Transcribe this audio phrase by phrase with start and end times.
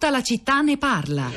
[0.00, 1.30] Tutta la città ne parla.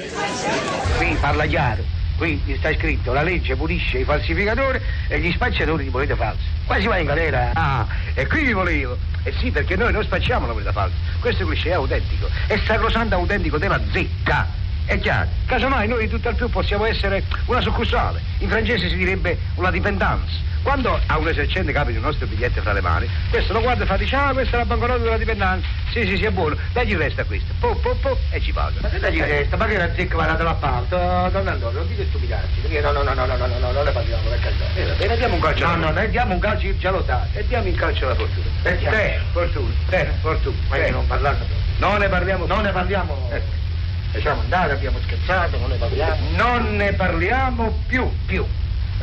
[0.95, 1.83] Qui parla chiaro.
[2.15, 6.43] Qui sta scritto la legge punisce i falsificatori e gli spacciatori di monete false.
[6.65, 7.51] Qua si va in galera.
[7.53, 8.97] Ah, e qui vi volevo.
[9.23, 10.95] Eh sì, perché noi non spacciamo la moneta falsa.
[11.19, 12.29] Questo è autentico.
[12.47, 14.47] È sacrosanto autentico della zecca.
[14.85, 15.29] È chiaro.
[15.45, 18.21] Casomai noi tutto al più possiamo essere una succursale.
[18.39, 20.51] In francese si direbbe una dipendance.
[20.63, 23.85] Quando a un esercente capita il nostro biglietto fra le mani, questo lo guarda e
[23.85, 25.67] fa, dice, ah, questa è la banconota della dipendenza.
[25.91, 26.55] Sì, sì, sì, è buono.
[26.71, 27.53] Dagli il resto a questo.
[27.59, 28.79] Po, po, po, e ci paga.
[28.79, 29.57] Ma che dagli il resto?
[29.57, 30.95] Ma che era zecca varata l'appalto?
[30.95, 32.61] Don Antonio, non dite stupidazzi.
[32.61, 34.65] Perché no, no, no, no, no, no, no, non ne parliamo, per carità.
[34.75, 35.65] Eh, va bene, diamo un calcio.
[35.65, 37.27] No, no, noi diamo un calcio, già lo dà.
[37.33, 38.45] E diamo in calcio la fortuna.
[38.63, 40.55] Eh, te, fortuna, te, fortuna.
[40.69, 41.45] Ma che non parlarne
[41.77, 42.45] Non ne parliamo.
[42.45, 43.29] Non ne parliamo.
[43.33, 43.62] Ecco.
[44.13, 46.15] Lasciamo andare, abbiamo scherzato, non ne parliamo.
[46.35, 48.45] Non ne parliamo più, più.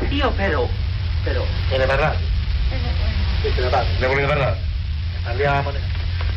[0.08, 0.68] Io però,
[1.24, 2.18] però, Se ne parlate?
[3.42, 3.88] Che se ne parla?
[3.98, 4.56] Ne volete parlare?
[5.24, 5.78] Parliamone.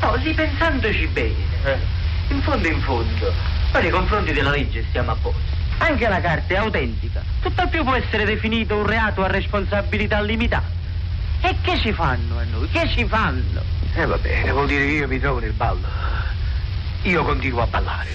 [0.02, 1.78] no, ripensandoci bene, Eh.
[2.30, 3.32] in fondo in fondo,
[3.72, 5.40] noi nei confronti della legge stiamo a posto.
[5.78, 7.22] Anche la carta è autentica.
[7.42, 10.82] Tutt'al più può essere definito un reato a responsabilità limitata.
[11.42, 12.68] E che ci fanno a noi?
[12.70, 13.62] Che ci fanno?
[13.96, 15.88] Eh va bene, vuol dire che io mi trovo nel ballo.
[17.06, 18.10] Io continuo a ballare.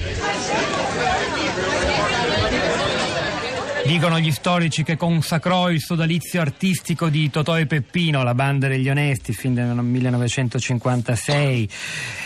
[3.87, 8.89] Dicono gli storici che consacrò il sodalizio artistico di Totò e Peppino, la banda degli
[8.89, 11.69] onesti, fin del 1956.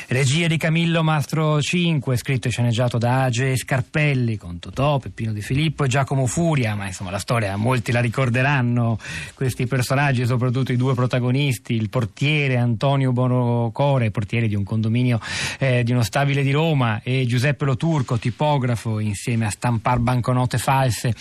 [0.08, 5.40] Regia di Camillo Mastro 5, scritto e sceneggiato da Age Scarpelli con Totò, Peppino Di
[5.40, 8.98] Filippo e Giacomo Furia, ma insomma la storia molti la ricorderanno,
[9.34, 15.20] questi personaggi, soprattutto i due protagonisti, il portiere Antonio Bonocore, portiere di un condominio
[15.58, 20.58] eh, di uno stabile di Roma e Giuseppe Lo Turco, tipografo, insieme a stampar banconote
[20.58, 21.14] false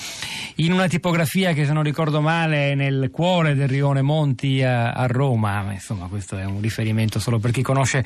[0.56, 4.92] in una tipografia che se non ricordo male è nel cuore del rione Monti a,
[4.92, 8.04] a Roma, ma insomma questo è un riferimento solo per chi conosce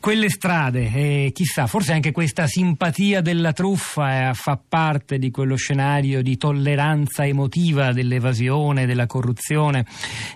[0.00, 0.90] quelle strade.
[0.92, 6.36] E chissà, forse anche questa simpatia della truffa eh, fa parte di quello scenario di
[6.36, 9.84] tolleranza emotiva dell'evasione, della corruzione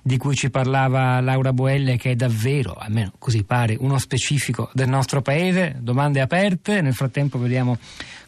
[0.03, 4.89] di cui ci parlava Laura Boelle che è davvero, almeno così pare, uno specifico del
[4.89, 7.79] nostro paese, domande aperte, nel frattempo vediamo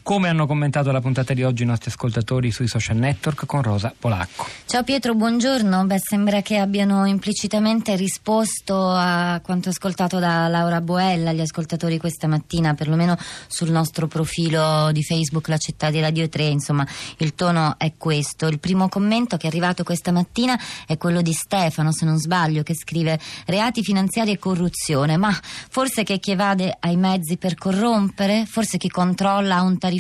[0.03, 3.95] come hanno commentato la puntata di oggi i nostri ascoltatori sui social network con Rosa
[3.97, 4.47] Polacco.
[4.67, 5.87] Ciao Pietro, buongiorno.
[5.87, 12.27] Beh, sembra che abbiano implicitamente risposto a quanto ascoltato da Laura Boella, gli ascoltatori questa
[12.27, 16.45] mattina, perlomeno sul nostro profilo di Facebook La Città di Radio 3.
[16.45, 16.87] Insomma,
[17.19, 18.49] il tono è questo.
[18.49, 22.65] Il primo commento che è arrivato questa mattina è quello di Stefano, se non sbaglio,
[22.65, 25.17] che scrive reati finanziari e corruzione.
[25.17, 28.47] Ma forse che chi evade ha i mezzi per corrompere?
[28.47, 29.91] Forse chi controlla ha un tariffario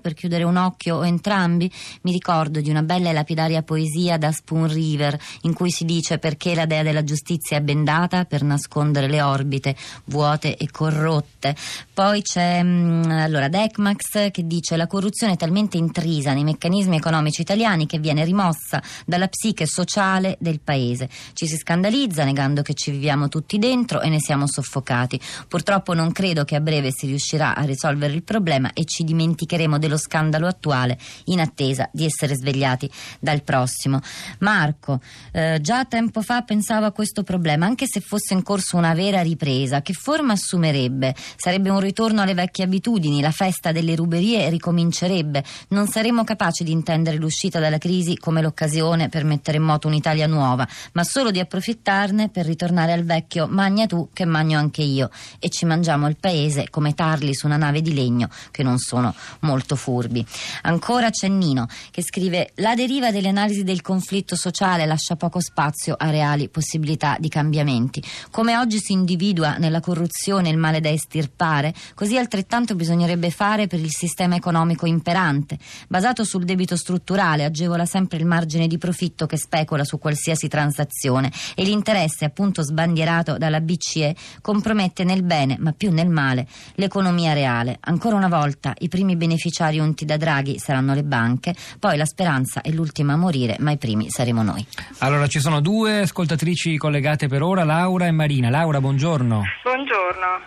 [0.00, 1.70] per chiudere un occhio o entrambi?
[2.02, 6.18] Mi ricordo di una bella e lapidaria poesia da Spoon River in cui si dice
[6.18, 11.54] perché la dea della giustizia è bendata per nascondere le orbite vuote e corrotte.
[11.92, 17.42] Poi c'è mm, allora Decmax che dice la corruzione è talmente intrisa nei meccanismi economici
[17.42, 21.08] italiani che viene rimossa dalla psiche sociale del paese.
[21.32, 25.20] Ci si scandalizza negando che ci viviamo tutti dentro e ne siamo soffocati.
[25.48, 29.78] Purtroppo non credo che a breve si riuscirà a risolvere il problema e ci dimenticheremo
[29.78, 34.00] dello scandalo attuale in attesa di essere svegliati dal prossimo.
[34.40, 35.00] Marco,
[35.32, 39.22] eh, già tempo fa pensavo a questo problema, anche se fosse in corso una vera
[39.22, 41.14] ripresa, che forma assumerebbe?
[41.36, 46.72] Sarebbe un ritorno alle vecchie abitudini, la festa delle ruberie ricomincerebbe, non saremmo capaci di
[46.72, 51.38] intendere l'uscita dalla crisi come l'occasione per mettere in moto un'Italia nuova, ma solo di
[51.38, 56.16] approfittarne per ritornare al vecchio magna tu che magno anche io e ci mangiamo il
[56.18, 60.24] paese come tarli su una nave di legno che non sono molto furbi.
[60.62, 65.94] Ancora c'è Nino che scrive la deriva delle analisi del conflitto sociale lascia poco spazio
[65.98, 68.02] a reali possibilità di cambiamenti.
[68.30, 73.80] Come oggi si individua nella corruzione il male da estirpare, così altrettanto bisognerebbe fare per
[73.80, 79.36] il sistema economico imperante, basato sul debito strutturale, agevola sempre il margine di profitto che
[79.36, 85.90] specula su qualsiasi transazione e l'interesse appunto sbandierato dalla BCE compromette nel bene, ma più
[85.90, 87.78] nel male, l'economia reale.
[87.80, 92.60] Ancora una volta i primi beneficiari unti da Draghi saranno le banche, poi la speranza
[92.60, 94.66] è l'ultima a morire, ma i primi saremo noi.
[94.98, 98.50] Allora ci sono due ascoltatrici collegate per ora, Laura e Marina.
[98.50, 99.42] Laura, buongiorno.
[99.62, 100.40] Buongiorno.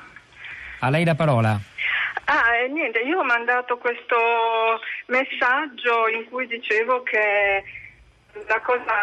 [0.80, 1.60] A lei la parola.
[2.25, 4.15] Ah, eh, niente, io ho mandato questo
[5.07, 7.63] messaggio in cui dicevo che
[8.48, 8.94] la cosa...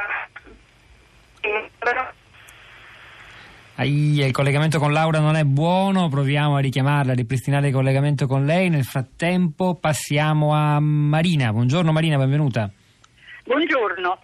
[3.76, 8.26] Aia, il collegamento con Laura non è buono, proviamo a richiamarla, a ripristinare il collegamento
[8.26, 8.68] con lei.
[8.68, 11.50] Nel frattempo passiamo a Marina.
[11.50, 12.70] Buongiorno Marina, benvenuta.
[13.44, 14.18] Buongiorno,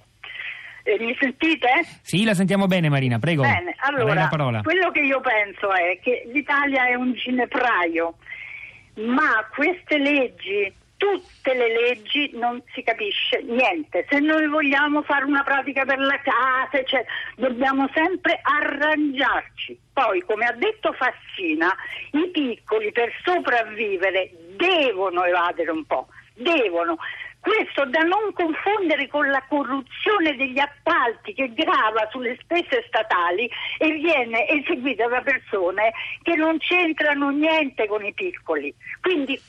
[0.83, 1.69] Eh, mi sentite?
[2.03, 3.43] Sì, la sentiamo bene Marina, prego.
[3.43, 4.29] Bene, allora,
[4.63, 8.15] quello che io penso è che l'Italia è un ginepraio,
[9.07, 14.07] ma queste leggi, tutte le leggi, non si capisce niente.
[14.09, 17.05] Se noi vogliamo fare una pratica per la casa, cioè,
[17.37, 19.79] dobbiamo sempre arrangiarci.
[19.93, 21.75] Poi, come ha detto Fassina,
[22.13, 26.97] i piccoli per sopravvivere devono evadere un po', devono.
[27.39, 33.49] Questo da non confondere con la corruzione degli appalti che grava sulle spese statali
[33.79, 38.75] e viene eseguita da persone che non c'entrano niente con i piccoli.
[39.01, 39.41] Quindi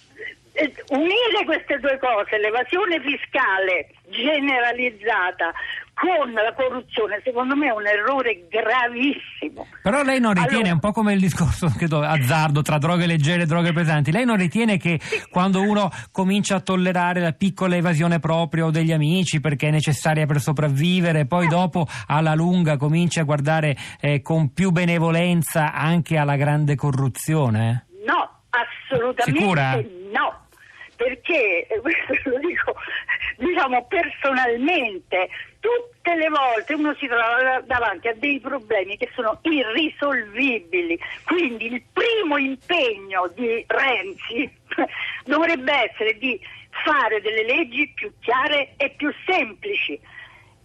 [0.89, 5.51] unire queste due cose, l'evasione fiscale generalizzata
[5.93, 9.65] con la corruzione, secondo me è un errore gravissimo.
[9.81, 13.43] Però lei non ritiene, Allora- un po' come il discorso credo, azzardo tra droghe leggere
[13.43, 14.99] e droghe pesanti, lei non ritiene che
[15.31, 20.27] quando uno comincia a tollerare la piccola evasione propria o degli amici perché è necessaria
[20.27, 26.35] per sopravvivere, poi dopo alla lunga comincia a guardare eh, con più benevolenza anche alla
[26.35, 27.87] grande corruzione?
[28.05, 29.79] No, assolutamente Sicura?
[30.97, 32.75] Perché, questo lo dico
[33.37, 35.29] diciamo personalmente,
[35.59, 40.99] tutte le volte uno si trova davanti a dei problemi che sono irrisolvibili.
[41.23, 44.51] Quindi il primo impegno di Renzi
[45.23, 46.39] dovrebbe essere di
[46.83, 49.99] fare delle leggi più chiare e più semplici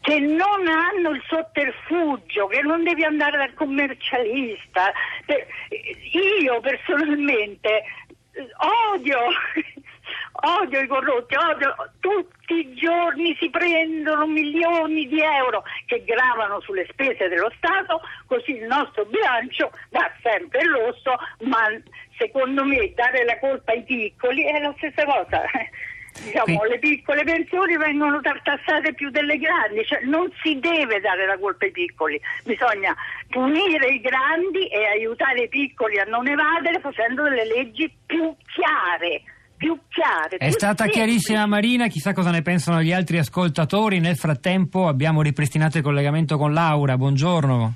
[0.00, 4.92] che non hanno il sotterfugio, che non devi andare dal commercialista.
[6.40, 7.84] Io personalmente
[8.32, 8.48] eh,
[8.92, 9.18] odio,
[10.42, 16.86] odio i corrotti, odio, tutti i giorni si prendono milioni di euro che gravano sulle
[16.90, 21.68] spese dello Stato, così il nostro bilancio va sempre rosso, ma
[22.18, 25.42] secondo me dare la colpa ai piccoli è la stessa cosa.
[26.12, 31.38] Diciamo, le piccole pensioni vengono tartassate più delle grandi, cioè non si deve dare la
[31.38, 32.94] colpa ai piccoli, bisogna
[33.30, 39.22] punire i grandi e aiutare i piccoli a non evadere facendo delle leggi più chiare,
[39.62, 40.38] più chiare.
[40.38, 40.98] È più stata semplici.
[40.98, 44.00] chiarissima Marina, chissà cosa ne pensano gli altri ascoltatori.
[44.00, 47.74] Nel frattempo abbiamo ripristinato il collegamento con Laura, buongiorno.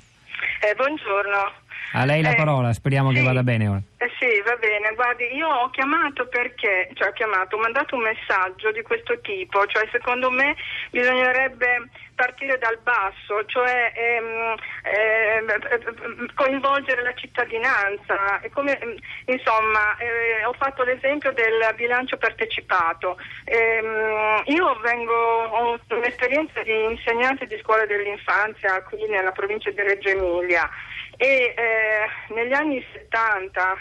[0.59, 1.65] Eh, buongiorno.
[1.93, 3.25] A lei la Eh, parola, speriamo che sì.
[3.25, 3.81] vada bene ora.
[3.97, 4.93] Eh sì, va bene.
[4.93, 9.65] Guardi, io ho chiamato perché, cioè ho chiamato, ho mandato un messaggio di questo tipo,
[9.65, 10.55] cioè secondo me
[10.91, 18.39] bisognerebbe partire dal basso, cioè ehm, ehm, coinvolgere la cittadinanza.
[18.41, 18.77] E come,
[19.25, 23.17] insomma, eh, ho fatto l'esempio del bilancio partecipato.
[23.45, 30.09] Ehm, io vengo, ho un'esperienza di insegnante di scuola dell'infanzia qui nella provincia di Reggio
[30.09, 30.69] Emilia
[31.17, 33.77] e eh, negli anni 70,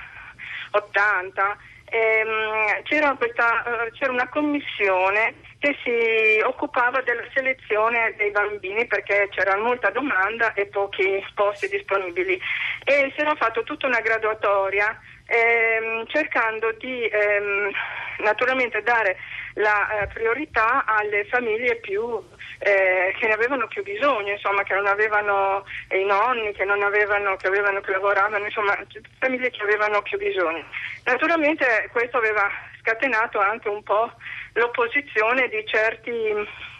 [0.72, 1.56] 80
[1.90, 9.28] ehm, c'era, questa, eh, c'era una commissione che si occupava della selezione dei bambini perché
[9.30, 12.38] c'era molta domanda e pochi posti disponibili.
[12.84, 17.70] E si era fatto tutta una graduatoria ehm, cercando di ehm,
[18.18, 19.16] naturalmente dare
[19.56, 22.22] la eh, priorità alle famiglie più
[22.58, 26.82] eh, che ne avevano più bisogno, insomma, che non avevano eh, i nonni, che non
[26.82, 28.76] avevano, che avevano, che lavoravano, insomma,
[29.18, 30.64] famiglie che avevano più bisogno.
[31.04, 32.50] Naturalmente questo aveva
[32.86, 34.12] scatenato anche un po'
[34.52, 36.10] l'opposizione di certi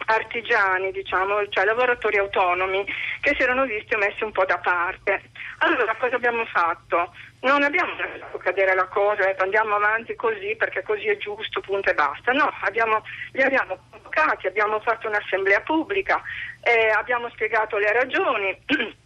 [0.07, 2.87] artigiani, diciamo, cioè lavoratori autonomi,
[3.21, 5.23] che si erano visti messi un po' da parte.
[5.59, 7.13] Allora cosa abbiamo fatto?
[7.41, 11.91] Non abbiamo lasciato cadere la cosa, detto, andiamo avanti così perché così è giusto, punto
[11.91, 12.33] e basta.
[12.33, 13.03] No, abbiamo,
[13.33, 16.23] li abbiamo convocati, abbiamo fatto un'assemblea pubblica,
[16.63, 18.57] eh, abbiamo spiegato le ragioni.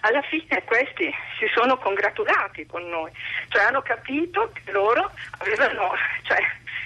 [0.00, 3.10] Alla fine questi si sono congratulati con noi,
[3.56, 5.92] cioè hanno capito che loro avevano,
[6.24, 6.38] cioè,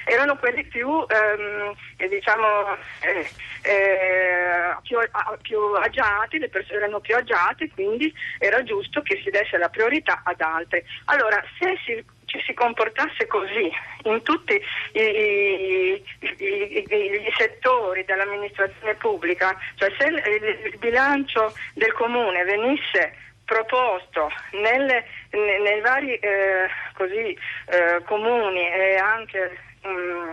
[0.05, 3.29] erano quelli più, ehm, eh, diciamo, eh,
[3.63, 9.31] eh, più, a- più agiati, le persone erano più agiate, quindi era giusto che si
[9.31, 10.81] desse la priorità ad altri.
[11.07, 13.69] Allora, se si, ci si comportasse così
[14.05, 14.55] in tutti
[14.93, 22.45] i, i- i- i- i settori dell'amministrazione pubblica, cioè se il, il bilancio del comune
[22.45, 23.17] venisse
[23.51, 30.31] proposto nelle- ne- nei vari eh, così, eh, comuni e anche mm,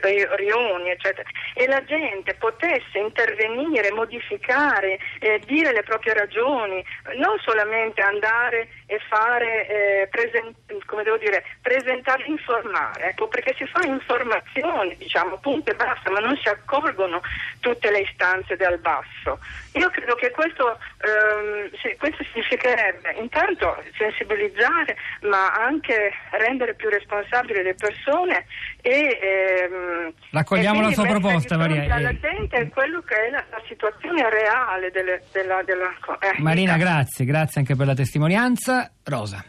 [0.00, 6.84] ri- riuni eccetera e la gente potesse intervenire, modificare, eh, dire le proprie ragioni,
[7.16, 10.54] non solamente andare e fare, eh, presen-
[10.86, 16.20] come devo dire, presentare, informare, ecco, perché si fa informazione, diciamo, punto e basta, ma
[16.20, 17.20] non si accolgono
[17.60, 19.38] tutte le istanze dal basso.
[19.72, 27.62] Io credo che questo, ehm, sì, questo significherebbe intanto sensibilizzare, ma anche rendere più responsabili
[27.62, 28.44] le persone
[28.82, 31.94] e ehm, Raccogliamo e la sua proposta, Maria.
[31.94, 37.24] alla gente quello che è la, la situazione reale delle- della, della eh, Marina, grazie,
[37.24, 38.73] grazie anche per la testimonianza.
[39.06, 39.44] Rosa.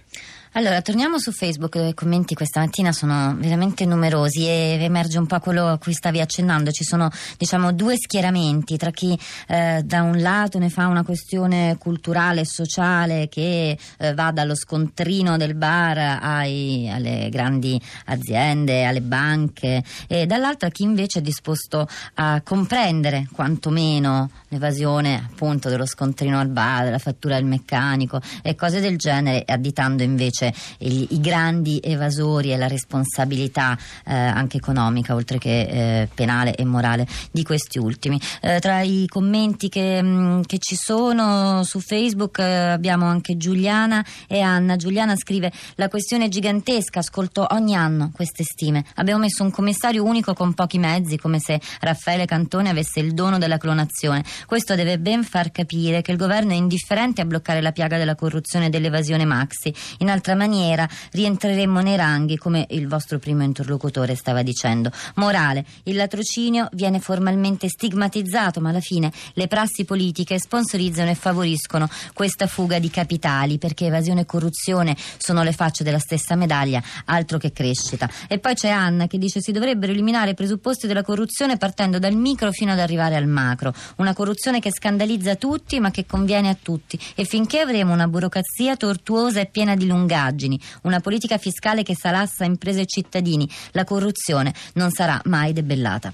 [0.57, 5.37] Allora, torniamo su Facebook i commenti questa mattina sono veramente numerosi e emerge un po'
[5.39, 6.71] quello a cui stavi accennando.
[6.71, 9.19] Ci sono, diciamo, due schieramenti tra chi
[9.49, 14.55] eh, da un lato ne fa una questione culturale e sociale che eh, va dallo
[14.55, 21.85] scontrino del bar ai, alle grandi aziende, alle banche e dall'altra chi invece è disposto
[22.13, 28.79] a comprendere quantomeno l'evasione appunto dello scontrino al bar, della fattura del meccanico e cose
[28.79, 35.15] del genere, additando invece invece i, i grandi evasori e la responsabilità eh, anche economica
[35.15, 38.19] oltre che eh, penale e morale di questi ultimi.
[38.41, 43.37] Eh, tra i commenti che, mh, mm, che, ci sono su Facebook eh, abbiamo anche
[43.37, 44.75] Giuliana e Anna.
[44.75, 48.83] Giuliana scrive la questione è gigantesca, ascolto ogni anno queste stime.
[48.95, 53.37] Abbiamo messo un commissario unico con pochi mezzi come se Raffaele Cantone avesse il dono
[53.37, 54.23] della clonazione.
[54.45, 58.15] Questo deve ben far capire che il governo è indifferente a bloccare la piaga della
[58.15, 59.73] corruzione e dell'evasione maxi.
[59.99, 64.91] In altra maniera rientreremmo nei ranghi, come il vostro primo interlocutore stava dicendo.
[65.15, 71.89] Morale, il latrocinio viene formalmente stigmatizzato, ma alla fine le prassi politiche sponsorizzano e favoriscono
[72.13, 77.37] questa fuga di capitali, perché evasione e corruzione sono le facce della stessa medaglia, altro
[77.37, 78.09] che crescita.
[78.27, 82.15] E poi c'è Anna che dice si dovrebbero eliminare i presupposti della corruzione partendo dal
[82.15, 83.73] micro fino ad arrivare al macro.
[83.97, 86.99] Una corruzione che scandalizza tutti ma che conviene a tutti.
[87.15, 91.95] E finché avremo una burocrazia tortuosa e piena di lungaggini, lungaggini, una politica fiscale che
[91.95, 96.13] salassa imprese e cittadini, la corruzione non sarà mai debellata.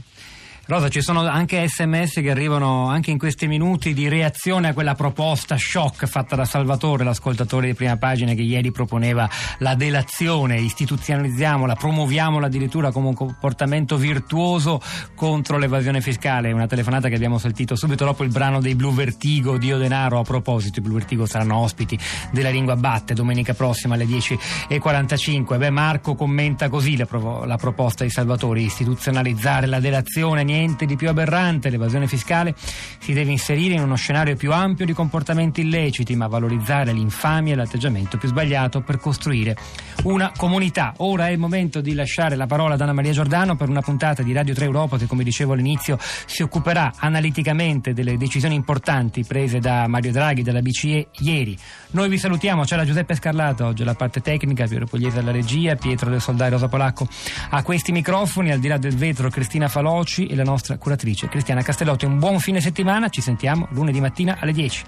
[0.71, 4.95] Rosa, ci sono anche sms che arrivano anche in questi minuti di reazione a quella
[4.95, 11.75] proposta shock fatta da Salvatore, l'ascoltatore di prima pagina che ieri proponeva la delazione, istituzionalizziamola,
[11.75, 14.79] promuoviamola addirittura come un comportamento virtuoso
[15.13, 16.53] contro l'evasione fiscale.
[16.53, 20.19] Una telefonata che abbiamo sentito subito dopo il brano dei Blue Vertigo, Dio Denaro.
[20.19, 21.99] A proposito, i Blue Vertigo saranno ospiti
[22.31, 25.57] della Lingua Batte domenica prossima alle 10.45.
[25.57, 30.95] Beh, Marco commenta così la, pro- la proposta di Salvatore, istituzionalizzare la delazione niente di
[30.95, 32.53] più aberrante, l'evasione fiscale
[32.99, 37.55] si deve inserire in uno scenario più ampio di comportamenti illeciti, ma valorizzare l'infamia e
[37.55, 39.55] l'atteggiamento più sbagliato per costruire
[40.03, 40.93] una comunità.
[40.97, 44.21] Ora è il momento di lasciare la parola ad Anna Maria Giordano per una puntata
[44.21, 49.59] di Radio 3 Europa che, come dicevo all'inizio, si occuperà analiticamente delle decisioni importanti prese
[49.59, 51.57] da Mario Draghi dalla BCE ieri.
[51.91, 56.09] Noi vi salutiamo, c'era Giuseppe Scarlato oggi alla parte tecnica, Piero Pugliese alla regia, Pietro
[56.11, 57.07] del Soldai Rosa Polacco
[57.49, 61.61] a questi microfoni, al di là del vetro Cristina Faloci e la nostra curatrice Cristiana
[61.61, 62.05] Castellotti.
[62.05, 64.83] Un buon fine settimana, ci sentiamo lunedì mattina alle 10.